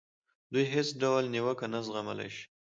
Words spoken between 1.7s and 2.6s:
نه زغملای شي.